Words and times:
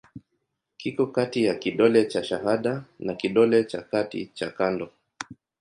Kiko 0.77 1.07
kati 1.07 1.43
ya 1.45 1.55
kidole 1.55 2.05
cha 2.05 2.23
shahada 2.23 2.83
na 2.99 3.13
kidole 3.13 3.63
cha 3.63 3.81
kati 3.81 4.25
cha 4.33 4.49
kando. 4.49 4.89